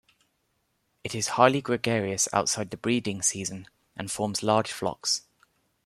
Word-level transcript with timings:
It 1.03 1.13
is 1.13 1.27
highly 1.37 1.61
gregarious 1.61 2.27
outside 2.33 2.71
the 2.71 2.77
breeding 2.77 3.21
season 3.21 3.67
and 3.95 4.09
forms 4.09 4.41
large 4.41 4.71
flocks. 4.71 5.27